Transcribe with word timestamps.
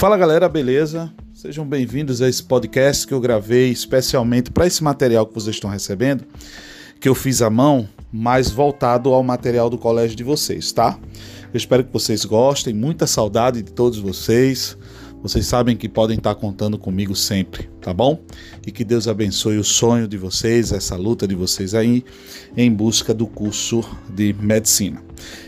Fala 0.00 0.16
galera, 0.16 0.48
beleza? 0.48 1.12
Sejam 1.34 1.66
bem-vindos 1.66 2.22
a 2.22 2.28
esse 2.30 2.42
podcast 2.42 3.06
que 3.06 3.12
eu 3.12 3.20
gravei 3.20 3.68
especialmente 3.68 4.50
para 4.50 4.66
esse 4.66 4.82
material 4.82 5.26
que 5.26 5.34
vocês 5.34 5.56
estão 5.56 5.68
recebendo, 5.68 6.24
que 6.98 7.06
eu 7.06 7.14
fiz 7.14 7.42
à 7.42 7.50
mão, 7.50 7.86
mais 8.10 8.50
voltado 8.50 9.12
ao 9.12 9.22
material 9.22 9.68
do 9.68 9.76
colégio 9.76 10.16
de 10.16 10.24
vocês, 10.24 10.72
tá? 10.72 10.98
Eu 11.52 11.56
espero 11.58 11.84
que 11.84 11.92
vocês 11.92 12.24
gostem, 12.24 12.72
muita 12.72 13.06
saudade 13.06 13.62
de 13.62 13.72
todos 13.72 13.98
vocês. 13.98 14.74
Vocês 15.22 15.44
sabem 15.44 15.76
que 15.76 15.86
podem 15.86 16.16
estar 16.16 16.34
contando 16.34 16.78
comigo 16.78 17.14
sempre, 17.14 17.68
tá 17.78 17.92
bom? 17.92 18.22
E 18.66 18.72
que 18.72 18.84
Deus 18.84 19.06
abençoe 19.06 19.58
o 19.58 19.64
sonho 19.64 20.08
de 20.08 20.16
vocês, 20.16 20.72
essa 20.72 20.96
luta 20.96 21.28
de 21.28 21.34
vocês 21.34 21.74
aí 21.74 22.02
em 22.56 22.72
busca 22.72 23.12
do 23.12 23.26
curso 23.26 23.84
de 24.08 24.32
medicina. 24.32 25.02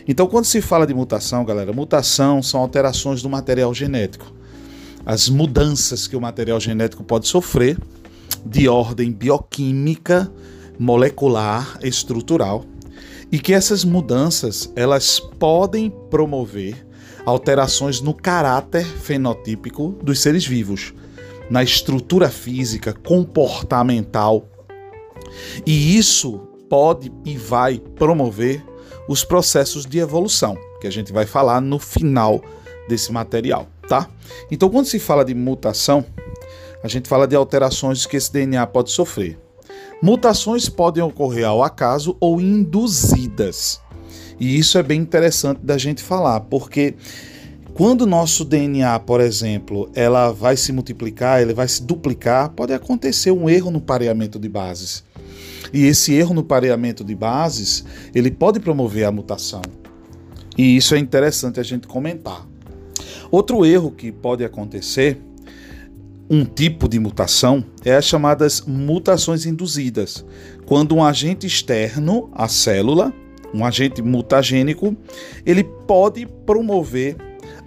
Então, 0.06 0.26
quando 0.26 0.44
se 0.44 0.60
fala 0.60 0.86
de 0.86 0.92
mutação, 0.92 1.42
galera, 1.42 1.72
mutação 1.72 2.42
são 2.42 2.60
alterações 2.60 3.22
do 3.22 3.30
material 3.30 3.72
genético. 3.72 4.41
As 5.04 5.28
mudanças 5.28 6.06
que 6.06 6.16
o 6.16 6.20
material 6.20 6.60
genético 6.60 7.02
pode 7.02 7.26
sofrer 7.26 7.78
de 8.44 8.68
ordem 8.68 9.12
bioquímica, 9.12 10.32
molecular, 10.78 11.78
estrutural, 11.82 12.64
e 13.30 13.38
que 13.38 13.52
essas 13.52 13.84
mudanças 13.84 14.70
elas 14.76 15.18
podem 15.18 15.90
promover 16.10 16.86
alterações 17.24 18.00
no 18.00 18.12
caráter 18.12 18.84
fenotípico 18.84 19.96
dos 20.02 20.20
seres 20.20 20.46
vivos, 20.46 20.92
na 21.48 21.62
estrutura 21.62 22.28
física, 22.28 22.92
comportamental. 22.92 24.48
E 25.64 25.96
isso 25.96 26.38
pode 26.68 27.12
e 27.24 27.36
vai 27.36 27.78
promover 27.78 28.64
os 29.08 29.24
processos 29.24 29.84
de 29.86 29.98
evolução, 29.98 30.56
que 30.80 30.86
a 30.86 30.92
gente 30.92 31.12
vai 31.12 31.26
falar 31.26 31.60
no 31.60 31.78
final 31.78 32.42
desse 32.88 33.12
material, 33.12 33.68
tá? 33.92 34.08
Então, 34.50 34.70
quando 34.70 34.86
se 34.86 34.98
fala 34.98 35.22
de 35.22 35.34
mutação, 35.34 36.02
a 36.82 36.88
gente 36.88 37.10
fala 37.10 37.26
de 37.26 37.36
alterações 37.36 38.06
que 38.06 38.16
esse 38.16 38.32
DNA 38.32 38.66
pode 38.66 38.90
sofrer. 38.90 39.38
Mutações 40.02 40.66
podem 40.66 41.02
ocorrer 41.02 41.46
ao 41.46 41.62
acaso 41.62 42.16
ou 42.18 42.40
induzidas. 42.40 43.82
E 44.40 44.58
isso 44.58 44.78
é 44.78 44.82
bem 44.82 44.98
interessante 44.98 45.60
da 45.62 45.76
gente 45.76 46.02
falar, 46.02 46.40
porque 46.40 46.94
quando 47.74 48.02
o 48.02 48.06
nosso 48.06 48.46
DNA, 48.46 48.98
por 49.00 49.20
exemplo, 49.20 49.90
ela 49.94 50.32
vai 50.32 50.56
se 50.56 50.72
multiplicar, 50.72 51.42
ele 51.42 51.52
vai 51.52 51.68
se 51.68 51.82
duplicar, 51.82 52.48
pode 52.48 52.72
acontecer 52.72 53.30
um 53.30 53.46
erro 53.46 53.70
no 53.70 53.80
pareamento 53.80 54.38
de 54.38 54.48
bases. 54.48 55.04
E 55.70 55.84
esse 55.84 56.14
erro 56.14 56.32
no 56.32 56.42
pareamento 56.42 57.04
de 57.04 57.14
bases, 57.14 57.84
ele 58.14 58.30
pode 58.30 58.58
promover 58.58 59.04
a 59.04 59.12
mutação. 59.12 59.60
E 60.56 60.78
isso 60.78 60.94
é 60.94 60.98
interessante 60.98 61.60
a 61.60 61.62
gente 61.62 61.86
comentar. 61.86 62.50
Outro 63.32 63.66
erro 63.66 63.90
que 63.90 64.12
pode 64.12 64.44
acontecer, 64.44 65.20
um 66.30 66.44
tipo 66.44 66.88
de 66.88 67.00
mutação, 67.00 67.64
é 67.84 67.96
as 67.96 68.04
chamadas 68.04 68.62
mutações 68.64 69.44
induzidas, 69.44 70.24
quando 70.64 70.94
um 70.94 71.02
agente 71.04 71.48
externo 71.48 72.30
à 72.32 72.46
célula 72.46 73.12
um 73.54 73.64
agente 73.64 74.00
mutagênico, 74.02 74.96
ele 75.44 75.62
pode 75.62 76.26
promover 76.46 77.16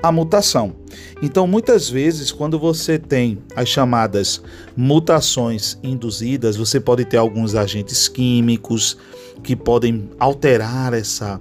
a 0.01 0.11
mutação. 0.11 0.75
Então, 1.21 1.47
muitas 1.47 1.89
vezes, 1.89 2.31
quando 2.31 2.59
você 2.59 2.97
tem 2.97 3.37
as 3.55 3.69
chamadas 3.69 4.41
mutações 4.75 5.77
induzidas, 5.83 6.55
você 6.55 6.79
pode 6.79 7.05
ter 7.05 7.17
alguns 7.17 7.55
agentes 7.55 8.07
químicos 8.07 8.97
que 9.43 9.55
podem 9.55 10.09
alterar 10.19 10.93
essa, 10.93 11.39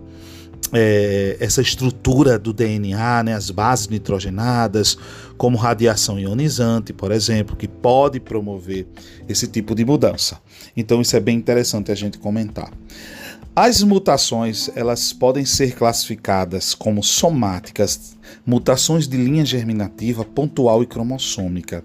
é, 0.72 1.36
essa 1.40 1.60
estrutura 1.60 2.38
do 2.38 2.52
DNA, 2.52 3.22
né, 3.22 3.34
as 3.34 3.50
bases 3.50 3.88
nitrogenadas, 3.88 4.96
como 5.36 5.56
radiação 5.56 6.18
ionizante, 6.18 6.92
por 6.92 7.12
exemplo, 7.12 7.56
que 7.56 7.68
pode 7.68 8.20
promover 8.20 8.86
esse 9.28 9.46
tipo 9.46 9.74
de 9.74 9.84
mudança. 9.84 10.40
Então, 10.77 11.00
isso 11.00 11.16
é 11.16 11.20
bem 11.20 11.36
interessante 11.36 11.92
a 11.92 11.94
gente 11.94 12.18
comentar. 12.18 12.70
As 13.56 13.84
mutações, 13.84 14.68
elas 14.74 15.12
podem 15.12 15.44
ser 15.44 15.77
classificadas 15.77 16.74
como 16.74 17.05
somáticas, 17.05 18.16
mutações 18.44 19.06
de 19.06 19.16
linha 19.16 19.44
germinativa, 19.44 20.24
pontual 20.24 20.83
e 20.83 20.86
cromossômica. 20.86 21.84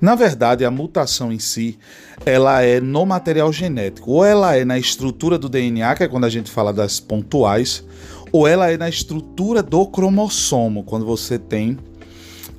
Na 0.00 0.14
verdade, 0.14 0.64
a 0.64 0.70
mutação 0.70 1.32
em 1.32 1.38
si, 1.38 1.78
ela 2.24 2.62
é 2.62 2.80
no 2.80 3.04
material 3.06 3.52
genético, 3.52 4.10
ou 4.10 4.24
ela 4.24 4.56
é 4.56 4.64
na 4.64 4.78
estrutura 4.78 5.38
do 5.38 5.48
DNA, 5.48 5.94
que 5.94 6.02
é 6.04 6.08
quando 6.08 6.24
a 6.24 6.30
gente 6.30 6.50
fala 6.50 6.72
das 6.72 7.00
pontuais, 7.00 7.84
ou 8.32 8.46
ela 8.48 8.70
é 8.70 8.76
na 8.76 8.88
estrutura 8.88 9.62
do 9.62 9.86
cromossomo, 9.86 10.82
quando 10.82 11.06
você 11.06 11.38
tem 11.38 11.78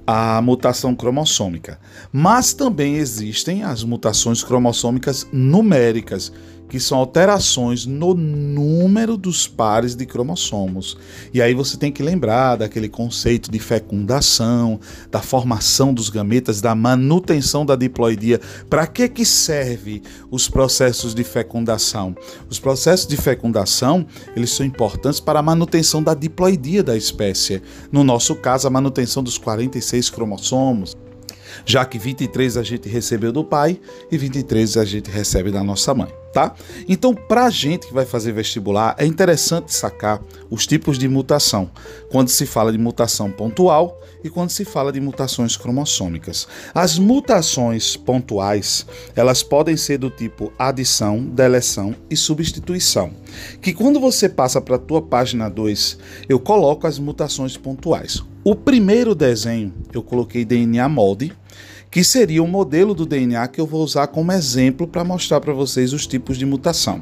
a 0.07 0.41
mutação 0.41 0.95
cromossômica. 0.95 1.79
Mas 2.11 2.53
também 2.53 2.95
existem 2.95 3.63
as 3.63 3.83
mutações 3.83 4.43
cromossômicas 4.43 5.27
numéricas, 5.31 6.31
que 6.75 6.79
são 6.81 6.97
alterações 6.97 7.85
no 7.85 8.13
número 8.13 9.15
dos 9.15 9.47
pares 9.47 9.95
de 9.95 10.05
cromossomos. 10.05 10.97
E 11.33 11.41
aí 11.41 11.53
você 11.53 11.77
tem 11.77 11.89
que 11.89 12.03
lembrar 12.03 12.57
daquele 12.57 12.89
conceito 12.89 13.49
de 13.49 13.59
fecundação, 13.59 14.77
da 15.09 15.21
formação 15.21 15.93
dos 15.93 16.09
gametas, 16.09 16.59
da 16.59 16.75
manutenção 16.75 17.65
da 17.65 17.77
diploidia. 17.77 18.41
Para 18.69 18.85
que 18.87 19.07
que 19.07 19.23
serve 19.23 20.03
os 20.29 20.49
processos 20.49 21.15
de 21.15 21.23
fecundação? 21.23 22.13
Os 22.49 22.59
processos 22.59 23.07
de 23.07 23.15
fecundação, 23.15 24.05
eles 24.35 24.49
são 24.49 24.65
importantes 24.65 25.21
para 25.21 25.39
a 25.39 25.43
manutenção 25.43 26.03
da 26.03 26.13
diploidia 26.13 26.83
da 26.83 26.97
espécie. 26.97 27.61
No 27.89 28.03
nosso 28.03 28.35
caso, 28.35 28.67
a 28.67 28.69
manutenção 28.69 29.23
dos 29.23 29.37
46 29.37 30.09
cromossomos 30.09 30.93
já 31.65 31.85
que 31.85 31.97
23 31.97 32.57
a 32.57 32.63
gente 32.63 32.89
recebeu 32.89 33.31
do 33.31 33.41
pai 33.41 33.79
e 34.11 34.17
23 34.17 34.75
a 34.75 34.83
gente 34.83 35.09
recebe 35.09 35.51
da 35.51 35.63
nossa 35.63 35.93
mãe 35.93 36.24
tá? 36.35 36.53
Então, 36.89 37.15
para 37.15 37.45
a 37.45 37.49
gente 37.49 37.87
que 37.87 37.93
vai 37.93 38.05
fazer 38.05 38.33
vestibular, 38.33 38.93
é 38.99 39.05
interessante 39.05 39.73
sacar 39.73 40.21
os 40.49 40.67
tipos 40.67 40.99
de 40.99 41.07
mutação, 41.07 41.71
quando 42.11 42.27
se 42.27 42.45
fala 42.45 42.73
de 42.73 42.77
mutação 42.77 43.31
pontual 43.31 43.97
e 44.21 44.29
quando 44.29 44.49
se 44.49 44.65
fala 44.65 44.91
de 44.91 44.99
mutações 44.99 45.55
cromossômicas. 45.55 46.45
As 46.73 46.99
mutações 46.99 47.95
pontuais, 47.95 48.85
elas 49.15 49.43
podem 49.43 49.77
ser 49.77 49.97
do 49.97 50.09
tipo 50.09 50.51
adição, 50.59 51.23
deleção 51.23 51.95
e 52.09 52.17
substituição, 52.17 53.13
que 53.61 53.73
quando 53.73 53.97
você 53.97 54.27
passa 54.27 54.59
para 54.59 54.75
a 54.75 54.79
tua 54.79 55.01
página 55.01 55.49
2, 55.49 55.97
eu 56.27 56.37
coloco 56.37 56.85
as 56.85 56.99
mutações 56.99 57.55
pontuais. 57.55 58.21
O 58.43 58.53
primeiro 58.53 59.15
desenho, 59.15 59.73
eu 59.93 60.03
coloquei 60.03 60.43
DNA 60.43 60.89
molde, 60.89 61.31
que 61.95 62.03
seria 62.03 62.43
o 62.43 62.47
modelo 62.47 62.93
do 62.93 63.05
DNA 63.05 63.47
que 63.47 63.61
eu 63.61 63.65
vou 63.65 63.81
usar 63.81 64.07
como 64.07 64.29
exemplo 64.33 64.85
para 64.85 65.01
mostrar 65.01 65.39
para 65.39 65.53
vocês 65.53 65.93
os 65.93 66.05
tipos 66.05 66.37
de 66.37 66.45
mutação. 66.45 67.01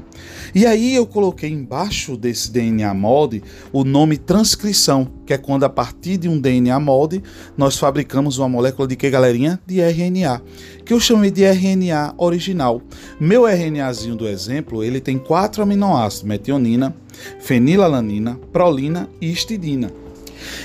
E 0.53 0.67
aí 0.67 0.93
eu 0.93 1.03
coloquei 1.07 1.49
embaixo 1.49 2.15
desse 2.15 2.51
DNA 2.51 2.93
molde 2.93 3.41
o 3.71 3.83
nome 3.83 4.19
transcrição, 4.19 5.07
que 5.25 5.33
é 5.33 5.37
quando 5.39 5.63
a 5.63 5.69
partir 5.69 6.17
de 6.17 6.29
um 6.29 6.39
DNA 6.39 6.79
molde 6.79 7.23
nós 7.57 7.75
fabricamos 7.75 8.37
uma 8.37 8.47
molécula 8.47 8.87
de 8.87 8.95
que 8.95 9.09
galerinha? 9.09 9.59
De 9.65 9.81
RNA, 9.81 10.43
que 10.85 10.93
eu 10.93 10.99
chamei 10.99 11.31
de 11.31 11.43
RNA 11.43 12.13
original. 12.15 12.79
Meu 13.19 13.47
RNAzinho 13.47 14.15
do 14.15 14.27
exemplo, 14.27 14.83
ele 14.83 15.01
tem 15.01 15.17
quatro 15.17 15.63
aminoácidos: 15.63 16.21
metionina, 16.21 16.95
fenilalanina, 17.39 18.39
prolina 18.51 19.09
e 19.19 19.31
histidina. 19.31 20.02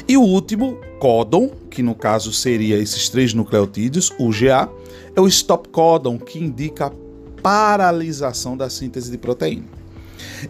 E 0.08 0.16
o 0.16 0.22
último, 0.22 0.78
códon, 0.98 1.50
que 1.70 1.82
no 1.82 1.94
caso 1.94 2.32
seria 2.32 2.76
esses 2.76 3.08
três 3.08 3.34
nucleotídeos, 3.34 4.12
o 4.18 4.30
GA, 4.30 4.68
é 5.14 5.20
o 5.20 5.28
stop 5.28 5.68
códon, 5.68 6.18
que 6.18 6.38
indica 6.38 6.86
a 6.86 6.92
paralisação 7.42 8.56
da 8.56 8.68
síntese 8.68 9.10
de 9.10 9.18
proteína. 9.18 9.77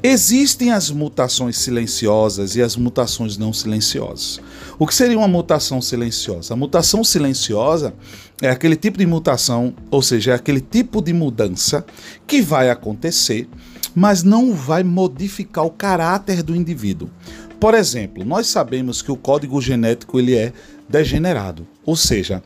Existem 0.02 0.70
as 0.72 0.90
mutações 0.90 1.56
silenciosas 1.58 2.56
e 2.56 2.62
as 2.62 2.76
mutações 2.76 3.36
não 3.36 3.52
silenciosas. 3.52 4.40
O 4.78 4.86
que 4.86 4.94
seria 4.94 5.18
uma 5.18 5.28
mutação 5.28 5.80
silenciosa? 5.82 6.54
A 6.54 6.56
mutação 6.56 7.02
silenciosa 7.02 7.94
é 8.40 8.48
aquele 8.48 8.76
tipo 8.76 8.98
de 8.98 9.06
mutação, 9.06 9.74
ou 9.90 10.02
seja, 10.02 10.32
é 10.32 10.34
aquele 10.34 10.60
tipo 10.60 11.02
de 11.02 11.12
mudança 11.12 11.84
que 12.26 12.40
vai 12.40 12.70
acontecer, 12.70 13.48
mas 13.94 14.22
não 14.22 14.52
vai 14.54 14.84
modificar 14.84 15.64
o 15.64 15.70
caráter 15.70 16.42
do 16.42 16.54
indivíduo. 16.54 17.10
Por 17.58 17.74
exemplo, 17.74 18.24
nós 18.24 18.46
sabemos 18.46 19.02
que 19.02 19.10
o 19.10 19.16
código 19.16 19.60
genético 19.60 20.20
ele 20.20 20.36
é 20.36 20.52
degenerado, 20.88 21.66
ou 21.84 21.96
seja, 21.96 22.42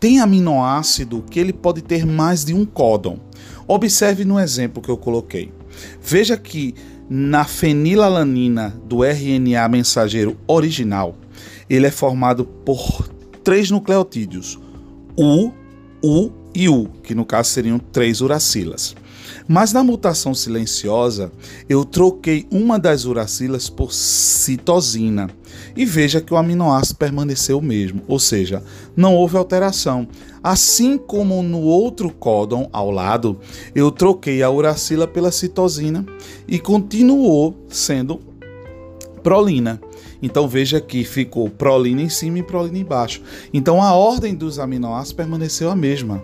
tem 0.00 0.20
aminoácido 0.20 1.24
que 1.30 1.38
ele 1.38 1.52
pode 1.52 1.82
ter 1.82 2.04
mais 2.04 2.44
de 2.44 2.52
um 2.52 2.64
códon. 2.64 3.18
Observe 3.66 4.24
no 4.24 4.38
exemplo 4.38 4.82
que 4.82 4.88
eu 4.88 4.96
coloquei. 4.96 5.52
Veja 6.02 6.36
que 6.36 6.74
na 7.08 7.44
fenilalanina 7.44 8.74
do 8.84 9.04
RNA 9.04 9.68
mensageiro 9.68 10.36
original, 10.46 11.16
ele 11.68 11.86
é 11.86 11.90
formado 11.90 12.44
por 12.44 13.08
três 13.44 13.70
nucleotídeos, 13.70 14.58
U, 15.16 15.52
U 16.02 16.30
e 16.54 16.68
U, 16.68 16.88
que 17.02 17.14
no 17.14 17.24
caso 17.24 17.50
seriam 17.50 17.78
três 17.78 18.20
uracilas. 18.20 18.94
Mas 19.48 19.72
na 19.72 19.82
mutação 19.82 20.34
silenciosa, 20.34 21.32
eu 21.68 21.84
troquei 21.84 22.46
uma 22.50 22.78
das 22.78 23.04
uracilas 23.04 23.68
por 23.68 23.92
citosina. 23.92 25.28
E 25.76 25.84
veja 25.84 26.20
que 26.20 26.32
o 26.32 26.36
aminoácido 26.36 26.98
permaneceu 26.98 27.58
o 27.58 27.62
mesmo, 27.62 28.02
ou 28.06 28.18
seja, 28.18 28.62
não 28.96 29.14
houve 29.14 29.36
alteração. 29.36 30.08
Assim 30.42 30.96
como 30.96 31.42
no 31.42 31.60
outro 31.60 32.10
códon 32.10 32.68
ao 32.72 32.90
lado, 32.90 33.40
eu 33.74 33.90
troquei 33.90 34.42
a 34.42 34.50
uracila 34.50 35.06
pela 35.06 35.32
citosina 35.32 36.04
e 36.46 36.58
continuou 36.58 37.56
sendo 37.68 38.20
prolina. 39.22 39.80
Então 40.22 40.48
veja 40.48 40.80
que 40.80 41.04
ficou 41.04 41.50
prolina 41.50 42.00
em 42.00 42.08
cima 42.08 42.38
e 42.38 42.42
prolina 42.42 42.78
embaixo. 42.78 43.22
Então 43.52 43.82
a 43.82 43.92
ordem 43.94 44.34
dos 44.34 44.58
aminoácidos 44.58 45.12
permaneceu 45.12 45.70
a 45.70 45.76
mesma. 45.76 46.22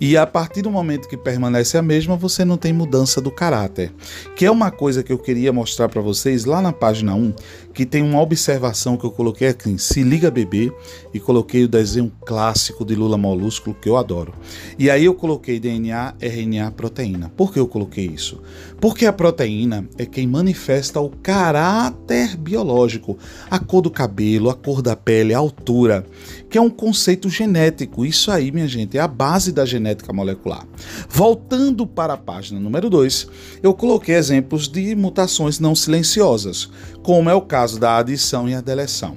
E 0.00 0.16
a 0.16 0.26
partir 0.26 0.62
do 0.62 0.70
momento 0.70 1.08
que 1.08 1.16
permanece 1.16 1.76
a 1.78 1.82
mesma, 1.82 2.16
você 2.16 2.44
não 2.44 2.56
tem 2.56 2.72
mudança 2.72 3.20
do 3.20 3.30
caráter. 3.30 3.92
Que 4.36 4.46
é 4.46 4.50
uma 4.50 4.70
coisa 4.70 5.02
que 5.02 5.12
eu 5.12 5.18
queria 5.18 5.52
mostrar 5.52 5.88
para 5.88 6.00
vocês 6.00 6.44
lá 6.44 6.60
na 6.60 6.72
página 6.72 7.14
1, 7.14 7.34
que 7.74 7.84
tem 7.84 8.02
uma 8.02 8.20
observação 8.20 8.96
que 8.96 9.04
eu 9.04 9.10
coloquei 9.10 9.48
aqui, 9.48 9.76
se 9.78 10.02
liga 10.02 10.30
bebê, 10.30 10.72
e 11.12 11.18
coloquei 11.18 11.64
o 11.64 11.68
desenho 11.68 12.10
clássico 12.24 12.84
de 12.84 12.94
Lula 12.94 13.18
molúsculo 13.18 13.74
que 13.74 13.88
eu 13.88 13.96
adoro. 13.96 14.32
E 14.78 14.88
aí 14.88 15.04
eu 15.04 15.14
coloquei 15.14 15.58
DNA, 15.58 16.14
RNA, 16.20 16.70
proteína. 16.70 17.32
Por 17.36 17.52
que 17.52 17.58
eu 17.58 17.66
coloquei 17.66 18.06
isso? 18.06 18.40
Porque 18.80 19.06
a 19.06 19.12
proteína 19.12 19.88
é 19.98 20.06
quem 20.06 20.26
manifesta 20.26 21.00
o 21.00 21.10
caráter 21.10 22.36
biológico, 22.36 23.18
a 23.50 23.58
cor 23.58 23.82
do 23.82 23.90
cabelo, 23.90 24.50
a 24.50 24.54
cor 24.54 24.80
da 24.80 24.94
pele, 24.94 25.34
a 25.34 25.38
altura, 25.38 26.06
que 26.48 26.56
é 26.56 26.60
um 26.60 26.70
conceito 26.70 27.28
genético. 27.28 28.06
Isso 28.06 28.30
aí, 28.30 28.52
minha 28.52 28.68
gente, 28.68 28.96
é 28.96 29.00
a 29.00 29.08
base 29.08 29.50
da 29.50 29.64
genética 29.64 30.12
molecular. 30.12 30.64
Voltando 31.08 31.86
para 31.86 32.14
a 32.14 32.16
página 32.16 32.60
número 32.60 32.88
2, 32.90 33.28
eu 33.62 33.74
coloquei 33.74 34.14
exemplos 34.14 34.68
de 34.68 34.94
mutações 34.94 35.58
não 35.58 35.74
silenciosas, 35.74 36.68
como 37.02 37.30
é 37.30 37.34
o 37.34 37.42
caso 37.42 37.78
da 37.78 37.96
adição 37.96 38.48
e 38.48 38.54
a 38.54 38.60
deleção. 38.60 39.16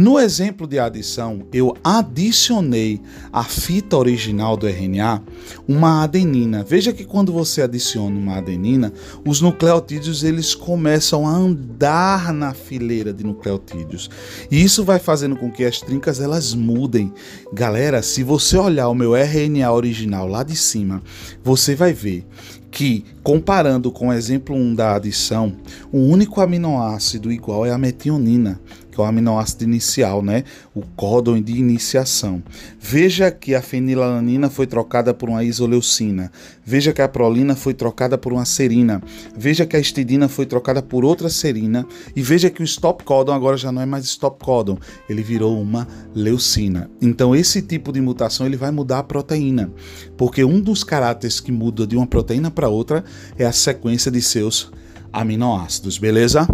No 0.00 0.16
exemplo 0.16 0.64
de 0.64 0.78
adição, 0.78 1.42
eu 1.52 1.76
adicionei 1.82 3.00
à 3.32 3.42
fita 3.42 3.96
original 3.96 4.56
do 4.56 4.68
RNA 4.68 5.20
uma 5.66 6.04
adenina. 6.04 6.62
Veja 6.62 6.92
que 6.92 7.04
quando 7.04 7.32
você 7.32 7.62
adiciona 7.62 8.16
uma 8.16 8.36
adenina, 8.36 8.92
os 9.26 9.40
nucleotídeos 9.40 10.22
eles 10.22 10.54
começam 10.54 11.26
a 11.26 11.32
andar 11.32 12.32
na 12.32 12.54
fileira 12.54 13.12
de 13.12 13.24
nucleotídeos. 13.24 14.08
E 14.48 14.62
isso 14.62 14.84
vai 14.84 15.00
fazendo 15.00 15.34
com 15.34 15.50
que 15.50 15.64
as 15.64 15.80
trincas 15.80 16.20
elas 16.20 16.54
mudem. 16.54 17.12
Galera, 17.52 18.00
se 18.00 18.22
você 18.22 18.56
olhar 18.56 18.88
o 18.90 18.94
meu 18.94 19.16
RNA 19.16 19.72
original 19.72 20.28
lá 20.28 20.44
de 20.44 20.54
cima, 20.54 21.02
você 21.42 21.74
vai 21.74 21.92
ver 21.92 22.24
que, 22.70 23.04
comparando 23.22 23.90
com 23.90 24.08
o 24.08 24.12
exemplo 24.12 24.54
1 24.54 24.74
da 24.74 24.96
adição, 24.96 25.54
o 25.92 25.98
único 25.98 26.40
aminoácido 26.40 27.32
igual 27.32 27.64
é 27.64 27.70
a 27.70 27.78
metionina 27.78 28.60
que 28.98 29.00
é 29.00 29.04
o 29.04 29.06
aminoácido 29.06 29.62
inicial, 29.62 30.24
né? 30.24 30.42
O 30.74 30.82
códon 30.96 31.40
de 31.40 31.52
iniciação. 31.56 32.42
Veja 32.80 33.30
que 33.30 33.54
a 33.54 33.62
fenilalanina 33.62 34.50
foi 34.50 34.66
trocada 34.66 35.14
por 35.14 35.28
uma 35.28 35.44
isoleucina. 35.44 36.32
Veja 36.64 36.92
que 36.92 37.00
a 37.00 37.08
prolina 37.08 37.54
foi 37.54 37.74
trocada 37.74 38.18
por 38.18 38.32
uma 38.32 38.44
serina. 38.44 39.00
Veja 39.36 39.64
que 39.64 39.76
a 39.76 39.78
histidina 39.78 40.28
foi 40.28 40.46
trocada 40.46 40.82
por 40.82 41.04
outra 41.04 41.28
serina. 41.28 41.86
E 42.16 42.20
veja 42.20 42.50
que 42.50 42.60
o 42.60 42.64
stop 42.64 43.04
códon 43.04 43.32
agora 43.32 43.56
já 43.56 43.70
não 43.70 43.80
é 43.80 43.86
mais 43.86 44.04
stop 44.04 44.44
códon, 44.44 44.76
ele 45.08 45.22
virou 45.22 45.62
uma 45.62 45.86
leucina. 46.12 46.90
Então 47.00 47.36
esse 47.36 47.62
tipo 47.62 47.92
de 47.92 48.00
mutação 48.00 48.46
ele 48.46 48.56
vai 48.56 48.72
mudar 48.72 48.98
a 48.98 49.04
proteína, 49.04 49.70
porque 50.16 50.42
um 50.42 50.60
dos 50.60 50.82
caráteres 50.82 51.38
que 51.38 51.52
muda 51.52 51.86
de 51.86 51.96
uma 51.96 52.06
proteína 52.06 52.50
para 52.58 52.68
outra 52.68 53.04
é 53.38 53.44
a 53.44 53.52
sequência 53.52 54.10
de 54.10 54.20
seus 54.20 54.72
aminoácidos, 55.12 55.96
beleza? 55.96 56.48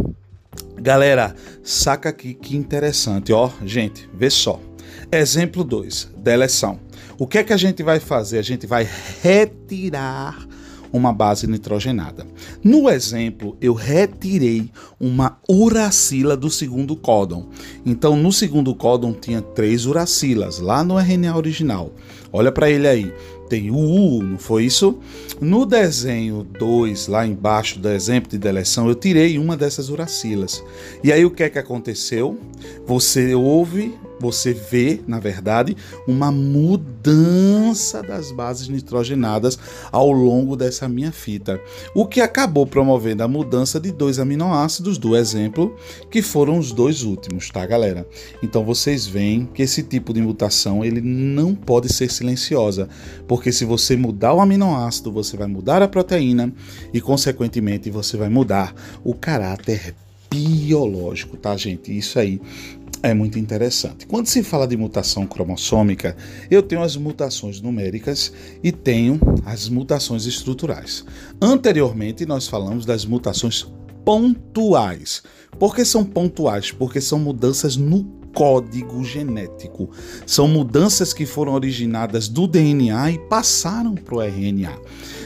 Galera, 0.76 1.34
saca 1.62 2.10
aqui 2.10 2.34
que 2.34 2.54
interessante, 2.54 3.32
ó, 3.32 3.48
gente, 3.64 4.06
vê 4.12 4.28
só. 4.28 4.60
Exemplo 5.10 5.64
2, 5.64 6.10
deleção. 6.18 6.78
O 7.18 7.26
que 7.26 7.38
é 7.38 7.42
que 7.42 7.54
a 7.54 7.56
gente 7.56 7.82
vai 7.82 8.00
fazer? 8.00 8.36
A 8.36 8.42
gente 8.42 8.66
vai 8.66 8.86
retirar 9.22 10.46
uma 10.92 11.10
base 11.10 11.46
nitrogenada. 11.46 12.26
No 12.62 12.88
exemplo, 12.90 13.56
eu 13.58 13.72
retirei 13.72 14.70
uma 15.00 15.38
uracila 15.48 16.36
do 16.36 16.50
segundo 16.50 16.94
códon. 16.96 17.48
Então, 17.84 18.14
no 18.14 18.30
segundo 18.30 18.74
códon 18.74 19.12
tinha 19.12 19.40
três 19.40 19.86
uracilas, 19.86 20.58
lá 20.58 20.84
no 20.84 20.98
RNA 20.98 21.34
original. 21.34 21.92
Olha 22.32 22.52
para 22.52 22.70
ele 22.70 22.86
aí 22.86 23.14
tem 23.48 23.70
o 23.70 23.76
U, 23.76 24.22
não 24.22 24.38
foi 24.38 24.64
isso? 24.64 24.98
No 25.40 25.66
desenho 25.66 26.46
2, 26.58 27.08
lá 27.08 27.26
embaixo 27.26 27.78
do 27.78 27.88
exemplo 27.88 28.30
de 28.30 28.38
deleção, 28.38 28.88
eu 28.88 28.94
tirei 28.94 29.38
uma 29.38 29.56
dessas 29.56 29.88
uracilas. 29.88 30.62
E 31.02 31.12
aí 31.12 31.24
o 31.24 31.30
que 31.30 31.42
é 31.42 31.50
que 31.50 31.58
aconteceu? 31.58 32.38
Você 32.86 33.34
ouve, 33.34 33.94
você 34.24 34.54
vê, 34.54 35.00
na 35.06 35.20
verdade, 35.20 35.76
uma 36.08 36.32
mudança 36.32 38.02
das 38.02 38.32
bases 38.32 38.68
nitrogenadas 38.68 39.58
ao 39.92 40.10
longo 40.10 40.56
dessa 40.56 40.88
minha 40.88 41.12
fita, 41.12 41.60
o 41.94 42.06
que 42.06 42.22
acabou 42.22 42.66
promovendo 42.66 43.22
a 43.22 43.28
mudança 43.28 43.78
de 43.78 43.92
dois 43.92 44.18
aminoácidos 44.18 44.96
do 44.96 45.14
exemplo, 45.14 45.76
que 46.10 46.22
foram 46.22 46.58
os 46.58 46.72
dois 46.72 47.02
últimos, 47.02 47.50
tá, 47.50 47.66
galera? 47.66 48.06
Então 48.42 48.64
vocês 48.64 49.06
veem 49.06 49.44
que 49.44 49.62
esse 49.62 49.82
tipo 49.82 50.14
de 50.14 50.22
mutação 50.22 50.82
ele 50.82 51.02
não 51.02 51.54
pode 51.54 51.92
ser 51.92 52.10
silenciosa, 52.10 52.88
porque 53.28 53.52
se 53.52 53.66
você 53.66 53.94
mudar 53.94 54.32
o 54.32 54.40
aminoácido, 54.40 55.12
você 55.12 55.36
vai 55.36 55.46
mudar 55.46 55.82
a 55.82 55.88
proteína 55.88 56.50
e, 56.94 57.00
consequentemente, 57.00 57.90
você 57.90 58.16
vai 58.16 58.30
mudar 58.30 58.74
o 59.04 59.12
caráter 59.12 59.94
biológico, 60.34 61.36
tá, 61.36 61.56
gente? 61.56 61.96
Isso 61.96 62.18
aí 62.18 62.40
é 63.04 63.12
muito 63.12 63.38
interessante. 63.38 64.06
Quando 64.06 64.28
se 64.28 64.42
fala 64.42 64.66
de 64.66 64.78
mutação 64.78 65.26
cromossômica, 65.26 66.16
eu 66.50 66.62
tenho 66.62 66.82
as 66.82 66.96
mutações 66.96 67.60
numéricas 67.60 68.32
e 68.62 68.72
tenho 68.72 69.20
as 69.44 69.68
mutações 69.68 70.24
estruturais. 70.24 71.04
Anteriormente, 71.40 72.24
nós 72.24 72.48
falamos 72.48 72.86
das 72.86 73.04
mutações 73.04 73.70
pontuais. 74.06 75.22
Por 75.58 75.76
que 75.76 75.84
são 75.84 76.02
pontuais? 76.02 76.70
Porque 76.70 76.98
são 76.98 77.18
mudanças 77.18 77.76
no 77.76 78.04
código 78.34 79.04
genético. 79.04 79.90
São 80.26 80.48
mudanças 80.48 81.12
que 81.12 81.26
foram 81.26 81.52
originadas 81.52 82.26
do 82.26 82.46
DNA 82.46 83.12
e 83.12 83.18
passaram 83.28 83.94
para 83.94 84.14
o 84.14 84.22
RNA. 84.22 84.78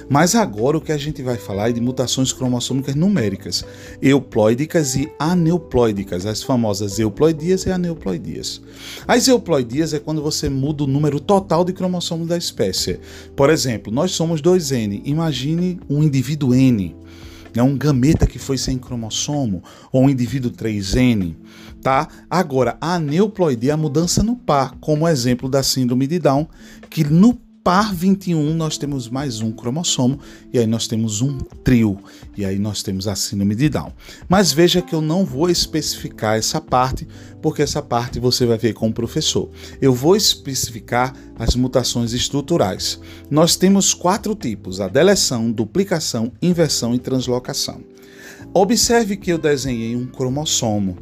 Mas 0.09 0.35
agora 0.35 0.79
o 0.79 0.81
que 0.81 0.93
a 0.93 0.97
gente 0.97 1.23
vai 1.23 1.37
falar 1.37 1.71
é 1.71 1.73
de 1.73 1.81
mutações 1.81 2.33
cromossômicas 2.33 2.95
numéricas, 2.95 3.65
euploídicas 4.01 4.97
e 4.97 5.13
aneuploídicas, 5.19 6.25
as 6.25 6.43
famosas 6.43 6.99
euploidias 6.99 7.67
e 7.67 7.71
aneuploidias. 7.71 8.63
As 9.07 9.29
euploidias 9.29 9.93
é 9.93 9.99
quando 9.99 10.23
você 10.23 10.49
muda 10.49 10.85
o 10.85 10.87
número 10.87 11.21
total 11.21 11.65
de 11.65 11.73
cromossomos 11.73 12.29
da 12.29 12.37
espécie. 12.37 13.01
Por 13.37 13.51
exemplo, 13.51 13.93
nós 13.93 14.13
somos 14.13 14.41
2N, 14.41 15.03
imagine 15.05 15.79
um 15.89 16.03
indivíduo 16.03 16.55
N 16.55 16.97
é 17.57 17.63
um 17.63 17.77
gameta 17.77 18.27
que 18.27 18.39
foi 18.39 18.57
sem 18.59 18.79
cromossomo, 18.79 19.63
ou 19.91 20.05
um 20.05 20.11
indivíduo 20.11 20.51
3N, 20.51 21.35
tá? 21.83 22.09
Agora, 22.31 22.77
a 22.81 22.95
aneuploidia 22.95 23.71
é 23.71 23.75
a 23.75 23.77
mudança 23.77 24.23
no 24.23 24.37
par, 24.37 24.77
como 24.81 25.09
exemplo 25.09 25.49
da 25.49 25.63
síndrome 25.63 26.07
de 26.07 26.19
Down, 26.19 26.47
que 26.89 27.05
no 27.05 27.35
par 27.69 27.95
21 27.95 28.55
nós 28.55 28.79
temos 28.79 29.11
mais 29.11 29.43
um 29.43 29.53
cromossomo 29.53 30.19
e 30.51 30.59
aí 30.59 30.67
nós 30.67 30.87
temos 30.87 31.21
um 31.21 31.37
trio 31.63 31.99
e 32.35 32.43
aí 32.43 32.59
nós 32.59 32.83
temos 32.83 33.07
a 33.07 33.15
síndrome 33.15 33.55
de 33.55 33.69
Down. 33.69 33.93
Mas 34.27 34.55
veja 34.55 34.81
que 34.81 34.95
eu 34.95 35.03
não 35.03 35.23
vou 35.23 35.51
especificar 35.51 36.39
essa 36.39 36.63
parte 36.63 37.07
porque 37.43 37.61
essa 37.61 37.83
parte 37.83 38.19
você 38.19 38.47
vai 38.47 38.57
ver 38.57 38.73
com 38.73 38.89
o 38.89 38.93
professor. 38.95 39.51
Eu 39.83 39.93
vou 39.93 40.17
especificar 40.17 41.15
as 41.39 41.55
mutações 41.55 42.15
estruturais. 42.15 42.99
Nós 43.31 43.55
temos 43.55 43.93
quatro 43.93 44.35
tipos: 44.35 44.81
a 44.81 44.89
deleção, 44.89 45.53
duplicação, 45.53 46.33
inversão 46.41 46.95
e 46.95 46.99
translocação. 46.99 47.83
Observe 48.55 49.15
que 49.15 49.31
eu 49.31 49.37
desenhei 49.37 49.95
um 49.95 50.07
cromossomo. 50.07 50.97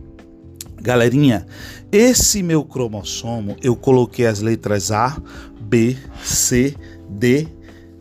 Galerinha, 0.83 1.47
esse 1.91 2.43
meu 2.43 2.65
cromossomo 2.65 3.57
eu 3.63 3.75
coloquei 3.75 4.27
as 4.27 4.41
letras 4.41 4.91
A, 4.93 5.21
B, 5.69 5.97
C, 6.23 6.75
D, 7.09 7.49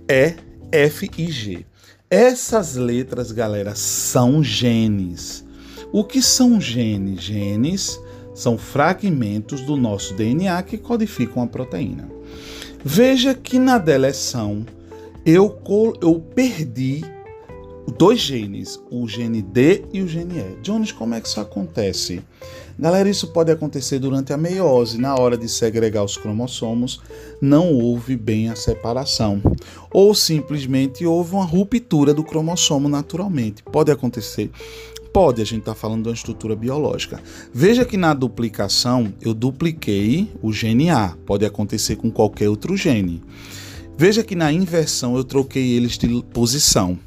E, 0.07 0.36
F 0.72 1.10
e 1.17 1.31
G. 1.31 1.65
Essas 2.10 2.75
letras, 2.75 3.31
galera, 3.31 3.74
são 3.75 4.43
genes. 4.43 5.43
O 5.91 6.03
que 6.03 6.22
são 6.22 6.62
genes? 6.62 7.22
Genes 7.22 8.00
são 8.36 8.57
fragmentos 8.57 9.62
do 9.62 9.75
nosso 9.75 10.13
DNA 10.13 10.62
que 10.63 10.77
codificam 10.77 11.41
a 11.41 11.48
proteína. 11.48 12.07
Veja 12.84 13.34
que 13.34 13.57
na 13.57 13.77
deleção 13.77 14.65
eu, 15.25 15.60
eu 16.01 16.19
perdi 16.19 17.01
dois 17.98 18.19
genes, 18.19 18.79
o 18.91 19.07
gene 19.07 19.41
D 19.41 19.86
e 19.91 20.01
o 20.01 20.07
gene 20.07 20.39
E. 20.39 20.62
Jones, 20.62 20.91
como 20.91 21.15
é 21.15 21.22
que 21.22 21.27
isso 21.27 21.39
acontece? 21.39 22.22
Galera, 22.77 23.10
isso 23.10 23.27
pode 23.27 23.51
acontecer 23.51 24.00
durante 24.00 24.34
a 24.34 24.38
meiose, 24.38 24.98
na 24.98 25.15
hora 25.15 25.38
de 25.38 25.48
segregar 25.48 26.03
os 26.03 26.17
cromossomos, 26.17 27.01
não 27.41 27.74
houve 27.74 28.17
bem 28.17 28.50
a 28.50 28.55
separação, 28.55 29.41
ou 29.91 30.13
simplesmente 30.13 31.05
houve 31.05 31.36
uma 31.36 31.46
ruptura 31.46 32.13
do 32.13 32.24
cromossomo 32.24 32.89
naturalmente. 32.89 33.63
Pode 33.63 33.91
acontecer 33.91 34.51
Pode, 35.15 35.41
a 35.41 35.46
gente 35.46 35.62
está 35.62 35.74
falando 35.74 36.03
de 36.03 36.10
uma 36.10 36.13
estrutura 36.13 36.58
biológica. 36.58 37.22
Veja 37.53 37.86
que 37.86 37.96
na 37.96 38.13
duplicação 38.13 39.13
eu 39.22 39.34
dupliquei 39.34 40.29
o 40.41 40.51
gene 40.51 40.89
A, 40.89 41.15
pode 41.25 41.46
acontecer 41.46 41.96
com 41.96 42.12
qualquer 42.12 42.50
outro 42.50 42.75
gene. 42.75 43.24
Veja 43.98 44.22
que 44.25 44.36
na 44.36 44.51
inversão 44.51 45.15
eu 45.15 45.24
troquei 45.24 45.72
eles 45.72 45.98
de 45.98 46.22
posição. 46.34 47.00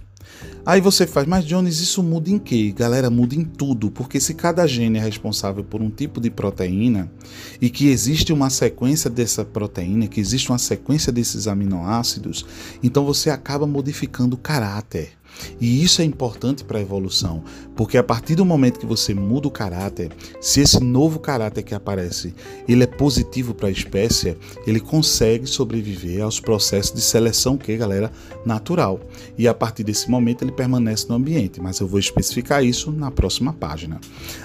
Aí 0.69 0.83
você 0.83 1.07
faz, 1.07 1.27
mas 1.27 1.47
Jones, 1.47 1.81
isso 1.81 2.03
muda 2.03 2.29
em 2.29 2.39
quê? 2.39 2.75
Galera, 2.77 3.09
muda 3.09 3.35
em 3.35 3.43
tudo, 3.43 3.91
porque 3.91 4.21
se 4.21 4.35
cada 4.35 4.67
gene 4.67 4.99
é 4.99 5.01
responsável 5.01 5.65
por 5.65 5.81
um 5.81 5.89
tipo 5.89 6.21
de 6.21 6.29
proteína 6.29 7.11
e 7.59 7.71
que 7.71 7.89
existe 7.89 8.35
uma 8.35 8.51
sequência 8.51 9.09
dessa 9.09 9.47
proteína, 9.47 10.09
que 10.09 10.21
existe 10.21 10.51
uma 10.51 10.59
sequência 10.59 11.11
desses 11.11 11.49
aminoácidos, 11.49 12.45
então 12.83 13.03
você 13.07 13.31
acaba 13.31 13.67
modificando 13.67 14.37
o 14.37 14.39
caráter. 14.39 15.18
E 15.61 15.83
isso 15.83 16.03
é 16.03 16.05
importante 16.05 16.65
para 16.65 16.79
a 16.79 16.83
evolução, 16.83 17.43
porque 17.77 17.97
a 17.97 18.03
partir 18.03 18.35
do 18.35 18.45
momento 18.45 18.79
que 18.79 18.87
você 18.87 19.15
muda 19.15 19.49
o 19.49 19.51
caráter, 19.51 20.11
se 20.41 20.61
esse 20.61 20.83
novo 20.83 21.19
caráter 21.19 21.63
que 21.63 21.75
aparece, 21.75 22.35
ele 22.69 22.85
é 22.85 22.87
positivo 22.87 23.55
para 23.55 23.69
a 23.69 23.73
espécie, 23.73 24.37
ele 24.67 24.81
consegue 24.81 25.47
sobreviver 25.47 26.23
aos 26.23 26.41
processos 26.41 26.93
de 26.93 27.01
seleção 27.01 27.57
que, 27.57 27.77
galera, 27.77 28.11
natural. 28.45 29.01
E 29.37 29.47
a 29.47 29.55
partir 29.55 29.85
desse 29.85 30.11
momento 30.11 30.43
ele 30.43 30.53
permanece 30.53 31.07
no 31.09 31.15
ambiente, 31.15 31.61
mas 31.61 31.81
eu 31.81 31.87
vou 31.87 31.99
especificar 31.99 32.65
isso 32.65 32.91
na 32.91 33.11
próxima 33.11 33.53
página. 33.53 34.01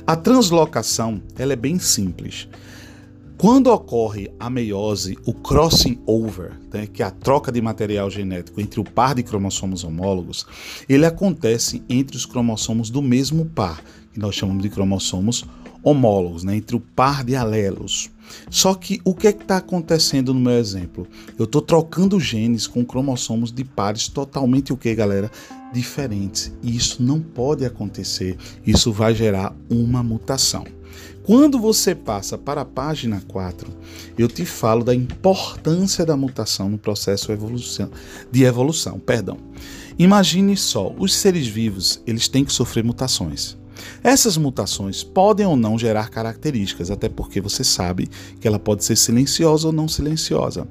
A 0.06 0.16
translocação, 0.16 1.22
ela 1.38 1.54
é 1.54 1.58
bem 1.58 1.80
simples. 1.80 2.48
Quando 3.44 3.68
ocorre 3.68 4.32
a 4.40 4.50
meiose, 4.50 5.18
o 5.26 5.34
crossing 5.34 6.00
over, 6.06 6.54
né, 6.74 6.88
que 6.88 7.04
é 7.04 7.06
a 7.06 7.12
troca 7.12 7.52
de 7.52 7.62
material 7.62 8.10
genético 8.10 8.62
entre 8.62 8.80
o 8.80 8.86
par 8.86 9.14
de 9.14 9.22
cromossomos 9.22 9.84
homólogos, 9.84 10.48
ele 10.88 11.06
acontece 11.06 11.84
entre 11.90 12.16
os 12.16 12.26
cromossomos 12.26 12.90
do 12.90 13.02
mesmo 13.02 13.46
par, 13.48 13.84
que 14.14 14.18
nós 14.18 14.34
chamamos 14.34 14.64
de 14.64 14.70
cromossomos 14.70 15.44
homólogos, 15.84 16.46
né, 16.46 16.56
entre 16.56 16.78
o 16.78 16.80
par 16.80 17.22
de 17.22 17.36
alelos. 17.36 18.10
Só 18.50 18.74
que 18.76 19.02
o 19.04 19.14
que 19.14 19.28
é 19.28 19.32
está 19.32 19.58
acontecendo 19.58 20.34
no 20.34 20.40
meu 20.40 20.58
exemplo? 20.58 21.06
Eu 21.38 21.44
estou 21.44 21.62
trocando 21.62 22.22
genes 22.22 22.66
com 22.66 22.86
cromossomos 22.86 23.52
de 23.52 23.66
pares 23.66 24.08
totalmente 24.08 24.72
o 24.72 24.78
que, 24.78 24.96
galera? 24.96 25.30
Diferentes. 25.74 26.54
E 26.64 26.74
isso 26.74 27.04
não 27.04 27.20
pode 27.20 27.66
acontecer. 27.66 28.38
Isso 28.66 28.94
vai 28.94 29.14
gerar 29.14 29.54
uma 29.70 30.02
mutação. 30.02 30.64
Quando 31.24 31.58
você 31.58 31.96
passa 31.96 32.38
para 32.38 32.62
a 32.62 32.66
página 32.66 33.24
4, 33.28 33.72
eu 34.18 34.28
te 34.28 34.46
falo 34.46 34.84
da 34.84 34.94
importância 34.94 36.06
da 36.06 36.18
mutação 36.18 36.70
no 36.70 36.78
processo 36.78 37.28
de 38.32 38.44
evolução. 38.44 39.00
Perdão. 39.00 39.38
Imagine 39.98 40.58
só, 40.58 40.94
os 40.98 41.16
seres 41.16 41.48
vivos 41.48 42.02
eles 42.06 42.28
têm 42.28 42.44
que 42.44 42.52
sofrer 42.52 42.84
mutações. 42.84 43.58
Essas 44.04 44.38
mutações 44.38 45.04
podem 45.04 45.46
ou 45.46 45.56
não 45.56 45.78
gerar 45.78 46.10
características, 46.10 46.92
até 46.92 47.10
porque 47.10 47.42
você 47.42 47.64
sabe 47.64 48.10
que 48.40 48.48
ela 48.48 48.60
pode 48.60 48.84
ser 48.84 48.96
silenciosa 48.96 49.68
ou 49.68 49.74
não 49.74 49.88
silenciosa. 49.88 50.68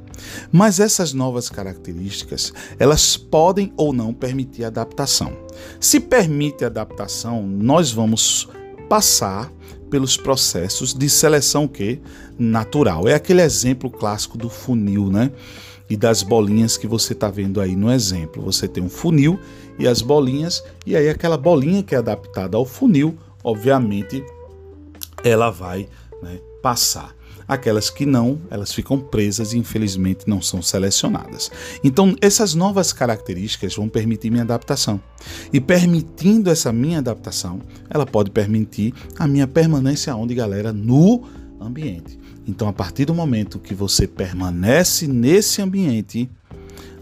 Mas 0.50 0.81
essas 0.81 1.12
novas 1.12 1.49
características, 1.49 2.52
elas 2.79 3.17
podem 3.17 3.73
ou 3.76 3.93
não 3.93 4.12
permitir 4.12 4.64
adaptação. 4.64 5.37
Se 5.81 5.99
permite 5.99 6.64
adaptação, 6.64 7.47
nós 7.47 7.91
vamos 7.91 8.49
passar 8.88 9.50
pelos 9.91 10.17
processos 10.17 10.95
de 10.95 11.09
seleção 11.09 11.69
que 11.69 12.00
natural. 12.38 13.09
É 13.09 13.14
aquele 13.14 13.43
exemplo 13.43 13.91
clássico 13.91 14.38
do 14.38 14.49
funil, 14.49 15.11
né? 15.11 15.31
E 15.88 15.97
das 15.97 16.23
bolinhas 16.23 16.76
que 16.76 16.87
você 16.87 17.12
está 17.12 17.29
vendo 17.29 17.61
aí 17.61 17.76
no 17.76 17.93
exemplo. 17.93 18.43
Você 18.43 18.67
tem 18.67 18.83
um 18.83 18.88
funil 18.88 19.38
e 19.79 19.87
as 19.87 20.00
bolinhas, 20.00 20.62
e 20.87 20.97
aí 20.97 21.09
aquela 21.09 21.37
bolinha 21.37 21.83
que 21.83 21.95
é 21.95 21.99
adaptada 21.99 22.57
ao 22.57 22.64
funil, 22.64 23.17
obviamente, 23.43 24.25
ela 25.25 25.50
vai 25.50 25.88
né, 26.23 26.38
passar. 26.62 27.14
Aquelas 27.52 27.90
que 27.90 28.06
não, 28.06 28.40
elas 28.50 28.73
ficam 28.73 28.99
presas 28.99 29.52
e 29.52 29.59
infelizmente 29.59 30.26
não 30.26 30.40
são 30.40 30.62
selecionadas. 30.62 31.50
Então, 31.85 32.16
essas 32.18 32.54
novas 32.54 32.94
características 32.94 33.76
vão 33.76 33.90
permitir 33.90 34.30
minha 34.30 34.42
adaptação. 34.42 34.99
E 35.52 35.61
permitindo 35.61 36.49
essa 36.49 36.73
minha 36.73 37.00
adaptação, 37.00 37.61
ela 37.90 38.06
pode 38.06 38.30
permitir 38.30 38.94
a 39.18 39.28
minha 39.28 39.47
permanência 39.47 40.16
onde, 40.16 40.35
galera, 40.35 40.73
no 40.73 41.25
ambiente. 41.61 42.18
Então, 42.49 42.68
a 42.68 42.73
partir 42.73 43.04
do 43.04 43.14
momento 43.14 43.59
que 43.59 43.75
você 43.75 44.06
permanece 44.06 45.06
nesse 45.06 45.61
ambiente, 45.61 46.30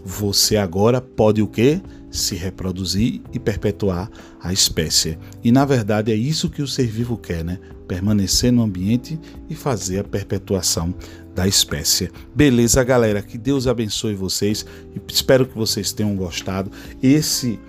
você 0.03 0.57
agora 0.57 0.99
pode 0.99 1.41
o 1.41 1.47
quê? 1.47 1.81
Se 2.09 2.35
reproduzir 2.35 3.21
e 3.31 3.39
perpetuar 3.39 4.09
a 4.41 4.51
espécie. 4.51 5.17
E 5.43 5.51
na 5.51 5.63
verdade 5.65 6.11
é 6.11 6.15
isso 6.15 6.49
que 6.49 6.61
o 6.61 6.67
ser 6.67 6.87
vivo 6.87 7.17
quer, 7.17 7.43
né? 7.43 7.59
Permanecer 7.87 8.51
no 8.51 8.63
ambiente 8.63 9.19
e 9.49 9.55
fazer 9.55 9.99
a 9.99 10.03
perpetuação 10.03 10.93
da 11.35 11.47
espécie. 11.47 12.11
Beleza, 12.35 12.83
galera? 12.83 13.21
Que 13.21 13.37
Deus 13.37 13.67
abençoe 13.67 14.13
vocês 14.15 14.65
e 14.95 15.01
espero 15.11 15.45
que 15.45 15.57
vocês 15.57 15.91
tenham 15.91 16.15
gostado. 16.15 16.71
Esse 17.01 17.59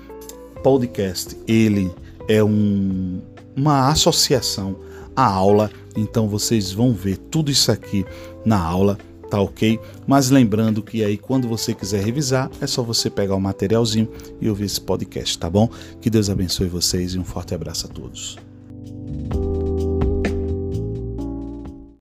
podcast, 0.63 1.37
ele 1.47 1.93
é 2.29 2.43
um, 2.43 3.21
uma 3.57 3.89
associação 3.91 4.77
à 5.15 5.25
aula, 5.25 5.71
então 5.97 6.29
vocês 6.29 6.73
vão 6.73 6.93
ver 6.93 7.17
tudo 7.17 7.51
isso 7.51 7.71
aqui 7.71 8.05
na 8.45 8.59
aula 8.59 8.99
tá 9.33 9.41
ok? 9.41 9.81
Mas 10.07 10.29
lembrando 10.29 10.83
que 10.83 11.03
aí 11.03 11.17
quando 11.17 11.49
você 11.49 11.73
quiser 11.73 12.05
revisar, 12.05 12.51
é 12.61 12.67
só 12.67 12.83
você 12.83 13.09
pegar 13.09 13.35
o 13.35 13.41
materialzinho 13.41 14.07
e 14.39 14.51
ouvir 14.51 14.67
esse 14.67 14.79
podcast, 14.79 15.39
tá 15.39 15.49
bom? 15.49 15.71
Que 16.03 16.11
Deus 16.11 16.29
abençoe 16.29 16.69
vocês 16.69 17.15
e 17.15 17.19
um 17.19 17.25
forte 17.25 17.55
abraço 17.55 17.87
a 17.87 17.89
todos. 17.89 18.37